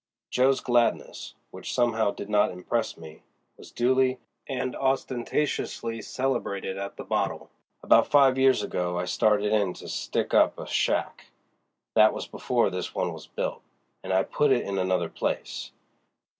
[0.31, 3.21] Jo.'s gladness, which somehow did not impress me,
[3.55, 7.51] was duly and ostentatiously celebrated at the bottle.
[7.83, 11.27] "About five years ago I started in to stick up a shack.
[11.93, 13.61] That was before this one was built,
[14.03, 15.71] and I put it in another place.